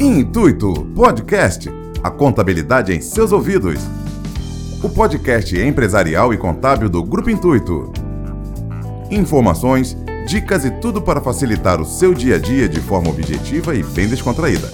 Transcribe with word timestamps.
Intuito 0.00 0.84
Podcast. 0.94 1.68
A 2.04 2.08
contabilidade 2.08 2.92
em 2.92 3.00
seus 3.00 3.32
ouvidos. 3.32 3.80
O 4.80 4.88
podcast 4.88 5.58
empresarial 5.60 6.32
e 6.32 6.38
contábil 6.38 6.88
do 6.88 7.02
Grupo 7.02 7.28
Intuito. 7.28 7.92
Informações, 9.10 9.96
dicas 10.24 10.64
e 10.64 10.70
tudo 10.70 11.02
para 11.02 11.20
facilitar 11.20 11.80
o 11.80 11.84
seu 11.84 12.14
dia 12.14 12.36
a 12.36 12.38
dia 12.38 12.68
de 12.68 12.80
forma 12.80 13.10
objetiva 13.10 13.74
e 13.74 13.82
bem 13.82 14.06
descontraída. 14.06 14.70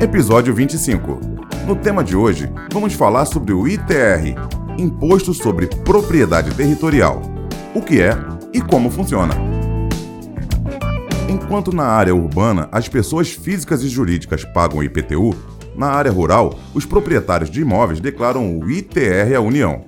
Episódio 0.00 0.54
25. 0.54 1.18
No 1.66 1.74
tema 1.74 2.04
de 2.04 2.14
hoje, 2.14 2.48
vamos 2.72 2.94
falar 2.94 3.24
sobre 3.24 3.52
o 3.52 3.66
ITR 3.66 4.38
Imposto 4.78 5.34
sobre 5.34 5.66
Propriedade 5.66 6.54
Territorial. 6.54 7.20
O 7.74 7.82
que 7.82 8.00
é 8.00 8.16
e 8.52 8.60
como 8.60 8.88
funciona. 8.92 9.43
Enquanto 11.28 11.74
na 11.74 11.84
área 11.84 12.14
urbana 12.14 12.68
as 12.70 12.86
pessoas 12.86 13.32
físicas 13.32 13.82
e 13.82 13.88
jurídicas 13.88 14.44
pagam 14.44 14.78
o 14.78 14.82
IPTU, 14.82 15.34
na 15.74 15.86
área 15.86 16.10
rural 16.10 16.58
os 16.74 16.84
proprietários 16.84 17.48
de 17.50 17.62
imóveis 17.62 17.98
declaram 17.98 18.58
o 18.58 18.70
ITR 18.70 19.34
à 19.34 19.40
União. 19.40 19.86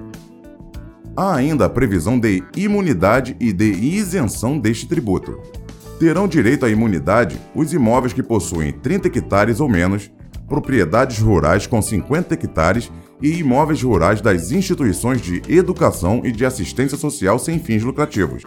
Há 1.15 1.35
ainda 1.35 1.65
a 1.65 1.69
previsão 1.69 2.19
de 2.19 2.43
imunidade 2.57 3.37
e 3.39 3.53
de 3.53 3.69
isenção 3.73 4.57
deste 4.57 4.87
tributo 4.87 5.58
terão 5.99 6.27
direito 6.27 6.65
à 6.65 6.69
imunidade 6.69 7.39
os 7.53 7.73
imóveis 7.73 8.13
que 8.13 8.23
possuem 8.23 8.71
30 8.71 9.09
hectares 9.09 9.59
ou 9.59 9.67
menos, 9.67 10.09
propriedades 10.47 11.19
rurais 11.19 11.67
com 11.67 11.81
50 11.81 12.33
hectares 12.33 12.89
e 13.21 13.37
imóveis 13.39 13.83
rurais 13.83 14.21
das 14.21 14.51
instituições 14.51 15.21
de 15.21 15.43
educação 15.49 16.21
e 16.23 16.31
de 16.31 16.45
assistência 16.45 16.97
social 16.97 17.37
sem 17.37 17.59
fins 17.59 17.83
lucrativos. 17.83 18.43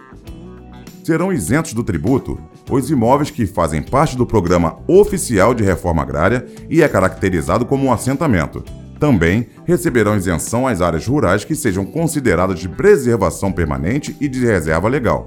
Serão 1.05 1.33
isentos 1.33 1.75
do 1.75 1.85
tributo 1.85 2.39
os 2.71 2.91
imóveis 2.91 3.31
que 3.31 3.45
fazem 3.45 3.83
parte 3.83 4.17
do 4.17 4.25
Programa 4.25 4.79
Oficial 4.89 5.53
de 5.53 5.63
Reforma 5.63 6.01
Agrária 6.01 6.47
e 6.71 6.81
é 6.81 6.89
caracterizado 6.89 7.67
como 7.67 7.85
um 7.85 7.93
assentamento. 7.93 8.65
Também 8.99 9.49
receberão 9.67 10.17
isenção 10.17 10.67
as 10.67 10.81
áreas 10.81 11.07
rurais 11.07 11.45
que 11.45 11.57
sejam 11.57 11.85
consideradas 11.85 12.61
de 12.61 12.69
preservação 12.69 13.53
permanente 13.53 14.17
e 14.21 14.29
de 14.29 14.47
reserva 14.47 14.89
legal. 14.89 15.25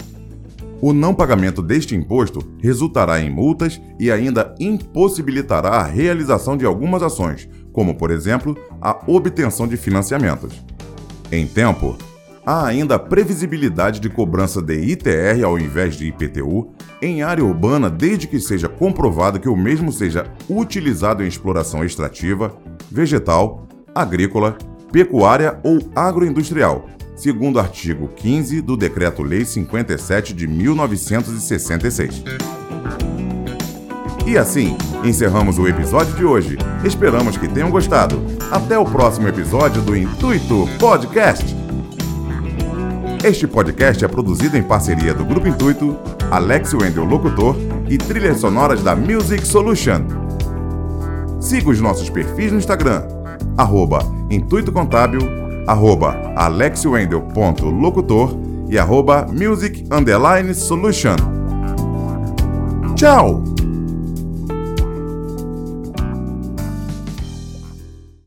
O 0.81 0.93
não 0.93 1.13
pagamento 1.13 1.61
deste 1.61 1.95
imposto 1.95 2.39
resultará 2.59 3.19
em 3.19 3.29
multas 3.29 3.81
e 3.99 4.11
ainda 4.11 4.53
impossibilitará 4.59 5.69
a 5.69 5.83
realização 5.83 6.57
de 6.57 6.65
algumas 6.65 7.01
ações, 7.01 7.47
como, 7.71 7.95
por 7.95 8.11
exemplo, 8.11 8.57
a 8.81 8.97
obtenção 9.07 9.67
de 9.67 9.77
financiamentos. 9.77 10.63
Em 11.31 11.47
tempo, 11.47 11.97
há 12.45 12.65
ainda 12.65 12.95
a 12.95 12.99
previsibilidade 12.99 13.99
de 13.99 14.09
cobrança 14.09 14.61
de 14.61 14.75
ITR 14.75 15.43
ao 15.43 15.57
invés 15.57 15.95
de 15.95 16.07
IPTU 16.07 16.71
em 17.01 17.23
área 17.23 17.43
urbana 17.43 17.89
desde 17.89 18.27
que 18.27 18.39
seja 18.39 18.69
comprovado 18.69 19.39
que 19.39 19.49
o 19.49 19.55
mesmo 19.55 19.91
seja 19.91 20.31
utilizado 20.49 21.23
em 21.23 21.27
exploração 21.27 21.83
extrativa, 21.83 22.55
vegetal, 22.91 23.67
agrícola, 23.93 24.57
pecuária 24.91 25.59
ou 25.63 25.79
agroindustrial, 25.95 26.85
segundo 27.15 27.55
o 27.55 27.59
artigo 27.59 28.09
15 28.09 28.61
do 28.61 28.75
Decreto-Lei 28.75 29.45
57 29.45 30.33
de 30.33 30.47
1966. 30.47 32.23
E 34.27 34.37
assim, 34.37 34.75
encerramos 35.03 35.57
o 35.57 35.67
episódio 35.67 36.13
de 36.15 36.25
hoje. 36.25 36.57
Esperamos 36.83 37.37
que 37.37 37.47
tenham 37.47 37.69
gostado. 37.69 38.21
Até 38.51 38.77
o 38.77 38.85
próximo 38.85 39.27
episódio 39.27 39.81
do 39.81 39.95
Intuito 39.95 40.67
Podcast. 40.79 41.55
Este 43.23 43.47
podcast 43.47 44.03
é 44.03 44.07
produzido 44.07 44.57
em 44.57 44.63
parceria 44.63 45.13
do 45.13 45.25
Grupo 45.25 45.47
Intuito, 45.47 45.97
Alex 46.29 46.73
Wendel 46.73 47.05
Locutor 47.05 47.55
e 47.87 47.97
trilhas 47.97 48.39
sonoras 48.39 48.83
da 48.83 48.95
Music 48.95 49.47
Solution. 49.47 50.01
Siga 51.39 51.69
os 51.69 51.79
nossos 51.79 52.09
perfis 52.09 52.51
no 52.51 52.57
Instagram, 52.57 53.03
arroba 53.57 53.99
Intuito 54.29 54.71
Contábil 54.71 55.44
arroba 55.67 56.33
alexiwendel.locutor 56.35 58.37
e 58.69 58.77
arroba 58.77 59.27
music 59.31 59.85
underline 59.91 60.53
solution. 60.53 61.15
Tchau! 62.95 63.54